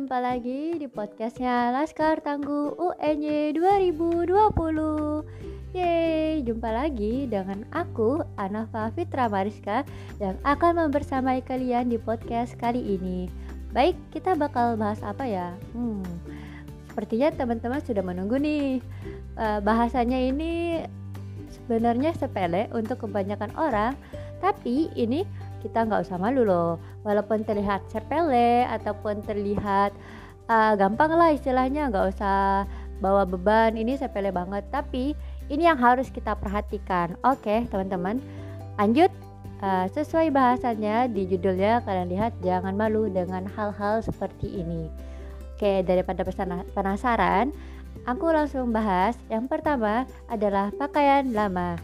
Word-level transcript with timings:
jumpa 0.00 0.16
lagi 0.16 0.80
di 0.80 0.88
podcastnya 0.88 1.76
Laskar 1.76 2.24
Tangguh 2.24 2.72
UNY 2.72 3.52
2020 3.52 4.32
Yeay, 5.76 6.40
jumpa 6.40 6.72
lagi 6.72 7.28
dengan 7.28 7.68
aku, 7.68 8.24
Anafa 8.40 8.88
Fitra 8.96 9.28
Mariska 9.28 9.84
Yang 10.16 10.40
akan 10.48 10.88
membersamai 10.88 11.44
kalian 11.44 11.92
di 11.92 12.00
podcast 12.00 12.56
kali 12.56 12.80
ini. 12.80 13.28
Baik, 13.76 13.92
kita 14.08 14.40
bakal 14.40 14.80
bahas 14.80 15.04
apa 15.04 15.28
ya? 15.28 15.52
Hmm, 15.76 16.00
sepertinya 16.88 17.36
teman-teman 17.36 17.84
sudah 17.84 18.00
menunggu 18.00 18.40
nih. 18.40 18.80
Uh, 19.36 19.60
Bahasanya 19.60 20.16
ini 20.16 20.80
sebenarnya 21.52 22.16
sepele 22.16 22.72
untuk 22.72 23.04
kebanyakan 23.04 23.52
orang 23.52 23.92
Tapi 24.40 24.88
ini 24.96 25.28
kita 25.60 25.86
nggak 25.86 26.08
usah 26.08 26.16
malu 26.16 26.42
loh. 26.42 26.80
Walaupun 27.04 27.44
terlihat 27.44 27.84
sepele 27.92 28.64
ataupun 28.66 29.22
terlihat 29.24 29.92
uh, 30.48 30.72
gampang 30.74 31.12
lah 31.14 31.30
istilahnya 31.30 31.92
nggak 31.92 32.16
usah 32.16 32.64
bawa 32.98 33.28
beban 33.28 33.76
ini 33.76 33.96
sepele 34.00 34.32
banget. 34.32 34.64
Tapi 34.72 35.14
ini 35.52 35.62
yang 35.68 35.78
harus 35.78 36.08
kita 36.08 36.34
perhatikan. 36.36 37.14
Oke 37.22 37.68
teman-teman 37.68 38.18
lanjut. 38.80 39.12
Uh, 39.60 39.84
sesuai 39.92 40.32
bahasannya 40.32 41.12
di 41.12 41.28
judulnya 41.28 41.84
kalian 41.84 42.08
lihat 42.08 42.32
jangan 42.40 42.72
malu 42.72 43.12
dengan 43.12 43.44
hal-hal 43.44 44.00
seperti 44.00 44.64
ini. 44.64 44.88
Oke 45.52 45.84
daripada 45.84 46.24
penasaran 46.72 47.52
aku 48.08 48.32
langsung 48.32 48.72
bahas. 48.72 49.20
Yang 49.28 49.52
pertama 49.52 50.08
adalah 50.32 50.72
pakaian 50.72 51.28
lama 51.36 51.76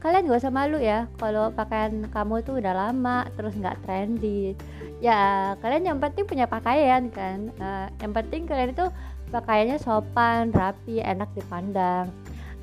kalian 0.00 0.32
gak 0.32 0.40
usah 0.40 0.52
malu 0.52 0.80
ya 0.80 1.04
kalau 1.20 1.52
pakaian 1.52 2.08
kamu 2.08 2.40
tuh 2.40 2.56
udah 2.56 2.72
lama 2.72 3.28
terus 3.36 3.52
nggak 3.52 3.84
trendy. 3.84 4.56
Ya 5.04 5.54
kalian 5.60 5.84
yang 5.94 5.98
penting 6.00 6.24
punya 6.24 6.48
pakaian 6.48 7.12
kan. 7.12 7.52
Uh, 7.60 7.86
yang 8.00 8.12
penting 8.16 8.48
kalian 8.48 8.72
itu 8.72 8.88
pakaiannya 9.28 9.76
sopan 9.76 10.50
rapi 10.56 11.04
enak 11.04 11.28
dipandang. 11.36 12.08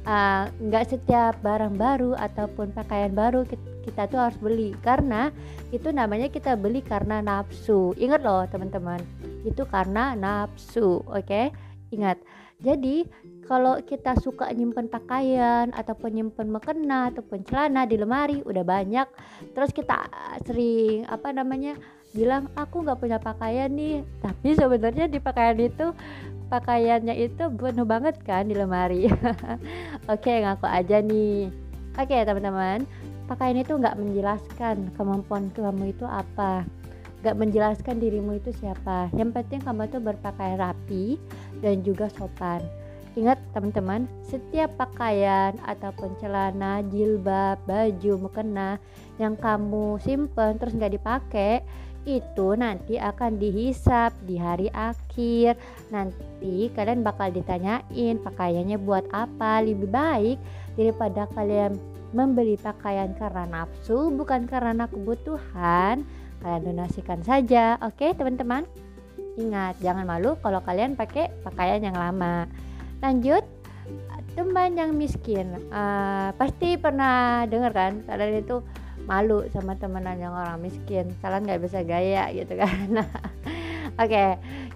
Eh, 0.07 0.44
nggak 0.47 0.83
uh, 0.88 0.89
setiap 0.95 1.33
barang 1.44 1.75
baru 1.75 2.16
ataupun 2.16 2.71
pakaian 2.71 3.11
baru 3.11 3.44
kita, 3.44 3.67
kita 3.83 4.01
tuh 4.07 4.19
harus 4.23 4.39
beli. 4.39 4.72
Karena 4.79 5.29
itu 5.75 5.91
namanya 5.91 6.31
kita 6.31 6.55
beli 6.55 6.79
karena 6.79 7.19
nafsu. 7.19 7.91
Ingat 7.99 8.23
loh 8.23 8.47
teman-teman. 8.47 9.03
Itu 9.44 9.67
karena 9.67 10.16
nafsu 10.16 11.03
oke? 11.05 11.22
okay? 11.27 11.51
Ingat 11.89 12.17
jadi 12.57 13.05
kalau 13.45 13.77
kita 13.85 14.17
suka 14.17 14.49
nyimpen 14.49 14.89
pakaian 14.89 15.69
ataupun 15.77 16.09
nyimpen 16.09 16.49
mukena 16.49 17.13
ataupun 17.13 17.45
celana 17.45 17.85
di 17.85 18.02
lemari 18.02 18.41
udah 18.41 18.66
banyak. 18.66 19.05
Terus 19.53 19.69
kita 19.69 20.09
sering 20.41 21.05
apa 21.05 21.29
namanya 21.29 21.77
bilang 22.17 22.49
aku 22.57 22.81
nggak 22.81 22.97
punya 22.97 23.21
pakaian 23.21 23.69
nih. 23.69 24.02
Tapi 24.25 24.57
sebenarnya 24.57 25.05
di 25.05 25.21
pakaian 25.21 25.53
itu 25.61 25.94
pakaiannya 26.49 27.13
itu 27.13 27.45
penuh 27.53 27.85
banget 27.85 28.17
kan 28.25 28.49
di 28.49 28.57
lemari. 28.57 29.05
Oke 30.13 30.41
ngaku 30.41 30.66
aja 30.66 30.97
nih. 31.05 31.53
Oke 31.94 32.17
teman-teman 32.25 32.89
pakaian 33.29 33.61
itu 33.61 33.77
nggak 33.77 34.01
menjelaskan 34.01 34.89
kemampuan 34.97 35.53
kamu 35.53 35.94
itu 35.94 36.09
apa. 36.09 36.66
Gak 37.25 37.33
menjelaskan 37.33 37.97
dirimu 37.97 38.38
itu 38.38 38.53
siapa. 38.53 39.09
Yang 39.17 39.41
penting 39.41 39.59
kamu 39.66 39.89
tuh 39.89 40.01
berpakaian 40.05 40.61
rapi 40.61 41.17
dan 41.61 41.81
juga 41.81 42.11
sopan 42.13 42.61
Ingat 43.17 43.41
teman-teman, 43.50 44.05
setiap 44.30 44.77
pakaian 44.77 45.58
ataupun 45.66 46.13
celana, 46.22 46.86
jilbab, 46.86 47.58
baju, 47.66 48.30
mukena 48.30 48.77
yang 49.17 49.33
kamu 49.33 49.97
simpen 50.05 50.61
terus 50.61 50.78
nggak 50.78 51.02
dipakai 51.02 51.66
itu 52.05 52.53
nanti 52.53 53.02
akan 53.02 53.41
dihisap 53.41 54.13
di 54.22 54.38
hari 54.38 54.69
akhir. 54.69 55.58
Nanti 55.89 56.69
kalian 56.78 57.01
bakal 57.01 57.34
ditanyain 57.34 58.22
pakaiannya 58.22 58.78
buat 58.85 59.09
apa. 59.09 59.66
Lebih 59.66 59.89
baik 59.89 60.38
daripada 60.78 61.25
kalian 61.34 61.74
membeli 62.13 62.53
pakaian 62.56 63.18
karena 63.18 63.50
nafsu 63.50 64.13
bukan 64.13 64.45
karena 64.45 64.85
kebutuhan 64.88 66.06
kalian 66.39 66.63
donasikan 66.63 67.19
saja 67.25 67.75
oke 67.84 68.16
teman-teman 68.16 68.63
ingat 69.38 69.78
jangan 69.80 70.03
malu 70.03 70.36
kalau 70.42 70.59
kalian 70.66 70.98
pakai 70.98 71.30
pakaian 71.46 71.80
yang 71.80 71.96
lama. 71.96 72.50
Lanjut 73.00 73.46
teman 74.34 74.74
yang 74.78 74.94
miskin. 74.94 75.70
Uh, 75.70 76.34
pasti 76.38 76.78
pernah 76.78 77.46
dengar 77.50 77.74
kan 77.74 78.02
kalian 78.06 78.42
itu 78.42 78.62
malu 79.06 79.46
sama 79.53 79.78
temenan 79.78 80.18
yang 80.18 80.34
orang 80.34 80.59
miskin. 80.59 81.14
Kalian 81.22 81.46
nggak 81.46 81.62
bisa 81.64 81.86
gaya 81.86 82.28
gitu 82.34 82.53
kan. 82.58 82.88
Oke. 84.02 84.09
Okay. 84.09 84.30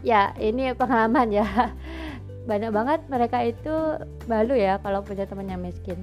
ya 0.05 0.33
ini 0.37 0.71
pengalaman 0.77 1.29
ya. 1.33 1.45
Banyak 2.49 2.71
banget 2.73 2.99
mereka 3.09 3.37
itu 3.45 3.73
malu 4.25 4.57
ya 4.57 4.81
kalau 4.81 5.05
punya 5.05 5.29
teman 5.29 5.45
yang 5.45 5.61
miskin 5.61 5.97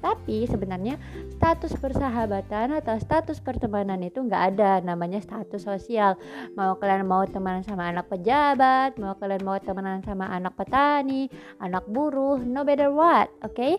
tapi 0.00 0.48
sebenarnya 0.48 0.96
status 1.36 1.76
persahabatan 1.76 2.76
atau 2.80 2.96
status 2.96 3.38
pertemanan 3.40 4.00
itu 4.00 4.20
nggak 4.20 4.42
ada 4.56 4.80
namanya 4.80 5.20
status 5.20 5.64
sosial. 5.64 6.16
Mau 6.56 6.76
kalian 6.80 7.04
mau 7.04 7.24
temenan 7.28 7.62
sama 7.62 7.92
anak 7.92 8.08
pejabat, 8.08 8.96
mau 8.96 9.14
kalian 9.16 9.44
mau 9.44 9.60
temenan 9.60 10.00
sama 10.02 10.28
anak 10.32 10.56
petani, 10.56 11.28
anak 11.60 11.84
buruh, 11.86 12.40
no 12.40 12.64
matter 12.64 12.88
what, 12.90 13.28
oke? 13.44 13.54
Okay? 13.54 13.76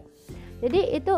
Jadi 0.62 0.94
itu 0.94 1.14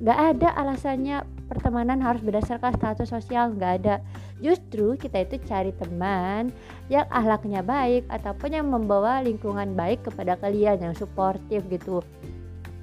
nggak 0.00 0.18
ada 0.38 0.48
alasannya 0.58 1.22
pertemanan 1.46 2.00
harus 2.00 2.24
berdasarkan 2.24 2.74
status 2.74 3.10
sosial 3.10 3.54
nggak 3.54 3.72
ada. 3.84 3.96
Justru 4.42 4.98
kita 4.98 5.22
itu 5.22 5.38
cari 5.46 5.70
teman 5.76 6.50
yang 6.90 7.06
ahlaknya 7.12 7.62
baik 7.62 8.08
ataupun 8.10 8.50
yang 8.54 8.66
membawa 8.68 9.22
lingkungan 9.22 9.72
baik 9.76 10.02
kepada 10.04 10.34
kalian 10.40 10.80
yang 10.80 10.94
suportif 10.96 11.62
gitu. 11.70 12.02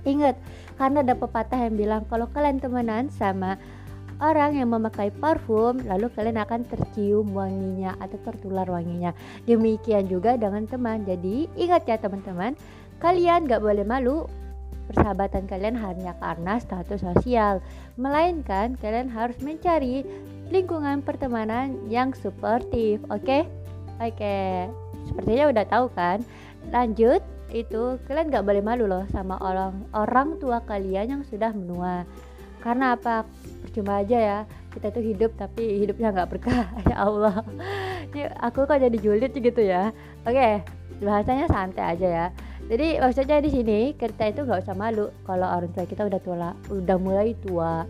Ingat, 0.01 0.35
karena 0.81 1.05
ada 1.05 1.13
pepatah 1.13 1.59
yang 1.69 1.75
bilang 1.77 2.01
kalau 2.09 2.25
kalian 2.33 2.57
temenan 2.57 3.13
sama 3.13 3.57
orang 4.21 4.53
yang 4.53 4.69
memakai 4.69 5.09
parfum 5.09 5.81
lalu 5.81 6.07
kalian 6.13 6.37
akan 6.37 6.61
tercium 6.69 7.33
wanginya 7.33 7.97
atau 7.97 8.17
tertular 8.21 8.69
wanginya. 8.69 9.11
Demikian 9.49 10.05
juga 10.05 10.37
dengan 10.37 10.69
teman. 10.69 11.03
Jadi 11.03 11.49
ingat 11.57 11.89
ya 11.89 11.97
teman-teman 11.97 12.53
kalian 13.01 13.49
gak 13.49 13.65
boleh 13.65 13.83
malu. 13.83 14.29
Persahabatan 14.89 15.47
kalian 15.47 15.77
hanya 15.79 16.13
karena 16.21 16.61
status 16.61 17.01
sosial. 17.01 17.63
Melainkan 17.97 18.77
kalian 18.77 19.09
harus 19.09 19.39
mencari 19.41 20.05
lingkungan 20.51 20.99
pertemanan 21.01 21.79
yang 21.87 22.11
suportif 22.11 23.01
oke? 23.07 23.23
okay? 23.23 23.47
Oke 24.01 24.37
sepertinya 25.05 25.45
udah 25.53 25.65
tahu 25.69 25.85
kan? 25.93 26.17
Lanjut 26.73 27.21
itu 27.51 27.99
kalian 28.07 28.31
gak 28.31 28.47
boleh 28.47 28.63
malu 28.63 28.87
loh 28.87 29.03
sama 29.11 29.35
orang 29.43 29.85
orang 29.93 30.41
tua 30.41 30.63
kalian 30.65 31.19
yang 31.19 31.23
sudah 31.27 31.53
menua. 31.53 32.09
Karena 32.61 32.97
apa? 32.97 33.25
Percuma 33.61 34.01
aja 34.01 34.17
ya 34.17 34.39
kita 34.71 34.87
tuh 34.89 35.03
hidup 35.03 35.31
tapi 35.35 35.83
hidupnya 35.83 36.15
nggak 36.15 36.29
berkah 36.31 36.63
ya 36.89 36.95
Allah. 37.03 37.43
Ini 38.11 38.31
aku 38.39 38.63
kok 38.63 38.79
jadi 38.79 38.97
julid 38.97 39.35
gitu 39.35 39.61
ya? 39.61 39.91
Oke 40.23 40.63
bahasanya 41.01 41.49
santai 41.49 41.97
aja 41.97 42.07
ya. 42.07 42.27
Jadi 42.71 43.01
maksudnya 43.03 43.43
di 43.43 43.49
sini 43.51 43.79
kita 43.97 44.31
itu 44.31 44.47
nggak 44.47 44.63
usah 44.63 44.77
malu 44.77 45.11
kalau 45.27 45.43
orang 45.49 45.73
tua 45.75 45.83
kita 45.83 46.07
udah 46.07 46.21
tua 46.23 46.55
udah 46.71 46.97
mulai 47.01 47.35
tua 47.43 47.83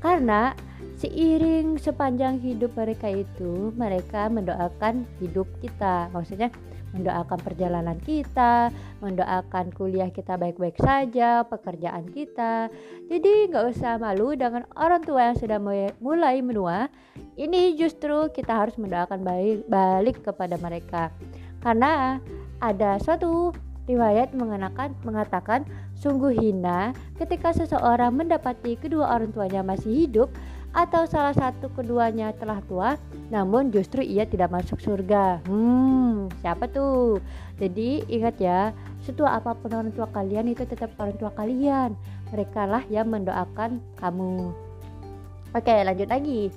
karena 0.00 0.56
seiring 0.96 1.76
sepanjang 1.80 2.40
hidup 2.40 2.72
mereka 2.76 3.08
itu 3.08 3.72
mereka 3.76 4.28
mendoakan 4.32 5.04
hidup 5.20 5.48
kita 5.60 6.08
maksudnya 6.12 6.48
mendoakan 6.90 7.38
perjalanan 7.38 7.98
kita, 8.02 8.74
mendoakan 8.98 9.70
kuliah 9.70 10.10
kita 10.10 10.34
baik-baik 10.34 10.74
saja, 10.78 11.46
pekerjaan 11.46 12.10
kita. 12.10 12.66
Jadi 13.06 13.50
nggak 13.50 13.66
usah 13.70 13.96
malu 14.02 14.34
dengan 14.34 14.66
orang 14.74 15.02
tua 15.06 15.30
yang 15.30 15.38
sudah 15.38 15.58
mulai 16.02 16.42
menua. 16.42 16.90
Ini 17.38 17.78
justru 17.78 18.28
kita 18.34 18.52
harus 18.52 18.74
mendoakan 18.76 19.22
balik, 19.22 19.62
balik 19.70 20.16
kepada 20.26 20.58
mereka. 20.58 21.14
Karena 21.62 22.18
ada 22.58 22.98
suatu 22.98 23.54
riwayat 23.86 24.34
mengatakan 25.02 25.66
sungguh 26.00 26.32
hina 26.32 26.96
ketika 27.20 27.52
seseorang 27.52 28.16
mendapati 28.16 28.80
kedua 28.80 29.12
orang 29.12 29.30
tuanya 29.36 29.60
masih 29.60 30.08
hidup 30.08 30.32
atau 30.72 31.04
salah 31.04 31.36
satu 31.36 31.68
keduanya 31.76 32.32
telah 32.40 32.64
tua 32.64 32.96
namun 33.28 33.68
justru 33.68 34.00
ia 34.00 34.24
tidak 34.24 34.48
masuk 34.48 34.80
surga. 34.80 35.44
Hmm 35.44 36.32
siapa 36.40 36.64
tuh? 36.72 37.20
Jadi 37.60 38.00
ingat 38.08 38.40
ya 38.40 38.72
setua 39.04 39.36
apa 39.36 39.52
pun 39.52 39.76
orang 39.76 39.92
tua 39.92 40.08
kalian 40.08 40.48
itu 40.48 40.64
tetap 40.64 40.96
orang 40.96 41.16
tua 41.20 41.30
kalian. 41.36 41.92
Mereka 42.32 42.64
lah 42.64 42.82
yang 42.88 43.12
mendoakan 43.12 43.84
kamu. 44.00 44.56
Oke 45.52 45.74
lanjut 45.84 46.08
lagi. 46.08 46.48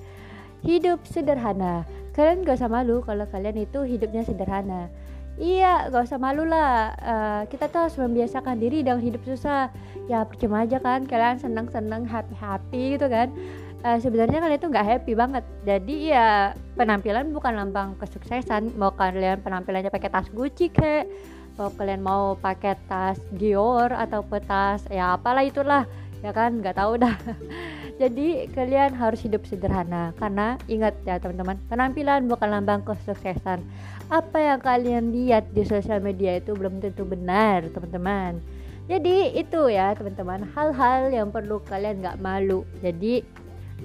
Hidup 0.64 1.04
sederhana. 1.04 1.84
Kalian 2.14 2.46
gak 2.46 2.62
usah 2.62 2.70
malu 2.70 3.02
kalau 3.02 3.26
kalian 3.28 3.66
itu 3.66 3.82
hidupnya 3.82 4.22
sederhana 4.22 4.86
Iya, 5.34 5.90
gak 5.90 6.06
usah 6.06 6.18
malu 6.22 6.46
lah. 6.46 6.94
Uh, 7.02 7.42
kita 7.50 7.66
tuh 7.66 7.86
harus 7.86 7.98
membiasakan 7.98 8.54
diri 8.54 8.86
dengan 8.86 9.02
hidup 9.02 9.26
susah. 9.26 9.66
Ya 10.06 10.22
percuma 10.22 10.62
aja 10.62 10.78
kan, 10.78 11.10
kalian 11.10 11.42
senang-senang, 11.42 12.06
happy-happy 12.06 12.94
gitu 12.94 13.10
kan. 13.10 13.34
Uh, 13.82 13.98
sebenarnya 13.98 14.38
kalian 14.38 14.60
tuh 14.62 14.70
nggak 14.70 14.86
happy 14.86 15.12
banget. 15.18 15.44
Jadi 15.66 16.14
ya 16.14 16.54
penampilan 16.78 17.34
bukan 17.34 17.52
lambang 17.58 17.98
kesuksesan. 17.98 18.78
Mau 18.78 18.94
kalian 18.94 19.42
penampilannya 19.42 19.90
pakai 19.90 20.08
tas 20.08 20.30
Gucci 20.30 20.70
kek 20.70 21.10
mau 21.54 21.70
kalian 21.70 22.02
mau 22.02 22.34
pakai 22.34 22.74
tas 22.90 23.18
Dior 23.30 23.94
atau 23.94 24.26
tas 24.42 24.82
ya 24.90 25.14
apalah 25.14 25.46
itulah. 25.46 25.86
Ya 26.24 26.32
kan 26.32 26.64
nggak 26.64 26.80
tahu 26.80 26.96
dah 26.96 27.12
jadi 27.94 28.50
kalian 28.50 28.92
harus 28.94 29.22
hidup 29.22 29.46
sederhana 29.46 30.10
karena 30.18 30.58
ingat 30.66 30.94
ya 31.06 31.22
teman-teman 31.22 31.58
penampilan 31.70 32.26
bukan 32.26 32.48
lambang 32.50 32.82
kesuksesan 32.82 33.62
apa 34.10 34.38
yang 34.38 34.60
kalian 34.60 35.14
lihat 35.14 35.46
di 35.54 35.62
sosial 35.62 36.02
media 36.02 36.38
itu 36.38 36.52
belum 36.52 36.82
tentu 36.82 37.06
benar 37.06 37.64
teman-teman 37.70 38.42
jadi 38.90 39.32
itu 39.32 39.72
ya 39.72 39.94
teman-teman 39.96 40.44
hal-hal 40.52 41.08
yang 41.08 41.30
perlu 41.30 41.62
kalian 41.64 42.02
nggak 42.02 42.20
malu 42.20 42.66
jadi 42.84 43.24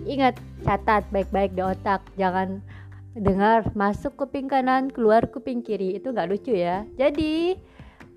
Ingat, 0.08 0.40
catat 0.64 1.04
baik-baik 1.12 1.58
di 1.58 1.64
otak. 1.66 2.06
Jangan 2.16 2.64
dengar 3.18 3.68
masuk 3.76 4.16
kuping 4.16 4.48
kanan, 4.48 4.88
keluar 4.94 5.28
kuping 5.28 5.60
kiri. 5.66 5.98
Itu 5.98 6.16
nggak 6.16 6.30
lucu 6.30 6.56
ya. 6.56 6.88
Jadi, 6.96 7.58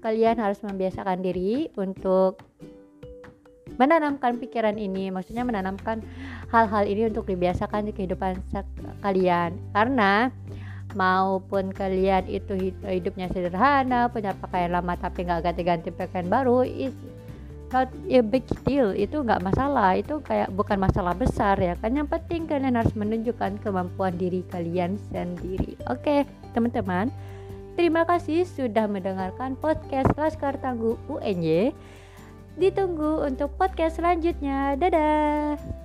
kalian 0.04 0.38
harus 0.38 0.62
membiasakan 0.62 1.22
diri 1.24 1.70
untuk 1.78 2.42
menanamkan 3.76 4.36
pikiran 4.40 4.76
ini. 4.76 5.08
Maksudnya 5.12 5.44
menanamkan 5.46 6.00
hal-hal 6.50 6.84
ini 6.88 7.08
untuk 7.08 7.28
dibiasakan 7.28 7.88
di 7.88 7.92
kehidupan 7.92 8.40
kalian. 9.00 9.56
Karena 9.72 10.28
maupun 10.92 11.72
kalian 11.72 12.28
itu 12.28 12.76
hidupnya 12.84 13.28
sederhana, 13.32 14.12
punya 14.12 14.36
pakaian 14.36 14.76
lama 14.76 14.92
tapi 14.96 15.24
nggak 15.24 15.40
ganti-ganti 15.52 15.88
pakaian 15.88 16.28
baru, 16.28 16.68
not 17.72 17.88
a 17.88 18.20
big 18.20 18.44
deal. 18.68 18.92
Itu 18.92 19.24
nggak 19.24 19.40
masalah. 19.40 19.96
Itu 19.96 20.20
kayak 20.20 20.52
bukan 20.52 20.78
masalah 20.78 21.16
besar 21.16 21.56
ya 21.56 21.74
kan. 21.80 21.96
Yang 21.96 22.20
penting 22.20 22.44
kalian 22.44 22.76
harus 22.76 22.92
menunjukkan 22.92 23.64
kemampuan 23.64 24.14
diri 24.20 24.44
kalian 24.52 25.00
sendiri. 25.10 25.80
Oke 25.88 26.04
okay, 26.04 26.20
teman-teman. 26.52 27.08
Terima 27.72 28.04
kasih 28.04 28.44
sudah 28.44 28.84
mendengarkan 28.84 29.56
podcast 29.56 30.12
Laskar 30.20 30.60
Tangguh 30.60 31.00
UNY 31.08 31.72
ditunggu 32.56 33.24
untuk 33.24 33.54
podcast 33.56 33.98
selanjutnya. 33.98 34.76
Dadah 34.76 35.81